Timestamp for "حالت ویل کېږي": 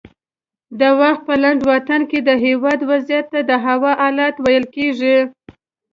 4.01-5.17